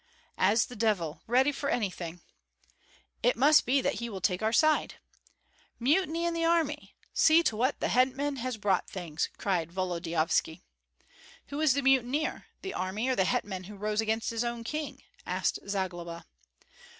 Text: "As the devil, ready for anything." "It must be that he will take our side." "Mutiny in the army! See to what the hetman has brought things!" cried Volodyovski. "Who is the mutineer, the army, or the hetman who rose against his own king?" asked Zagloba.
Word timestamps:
"As 0.39 0.65
the 0.65 0.75
devil, 0.75 1.21
ready 1.27 1.51
for 1.51 1.69
anything." 1.69 2.21
"It 3.21 3.35
must 3.35 3.67
be 3.67 3.81
that 3.81 3.99
he 3.99 4.09
will 4.09 4.19
take 4.19 4.41
our 4.41 4.51
side." 4.51 4.95
"Mutiny 5.77 6.25
in 6.25 6.33
the 6.33 6.43
army! 6.43 6.95
See 7.13 7.43
to 7.43 7.55
what 7.55 7.79
the 7.79 7.87
hetman 7.89 8.37
has 8.37 8.57
brought 8.57 8.89
things!" 8.89 9.29
cried 9.37 9.71
Volodyovski. 9.71 10.63
"Who 11.49 11.61
is 11.61 11.75
the 11.75 11.83
mutineer, 11.83 12.47
the 12.63 12.73
army, 12.73 13.09
or 13.09 13.15
the 13.15 13.25
hetman 13.25 13.65
who 13.65 13.75
rose 13.75 14.01
against 14.01 14.31
his 14.31 14.43
own 14.43 14.63
king?" 14.63 15.03
asked 15.27 15.59
Zagloba. 15.67 16.25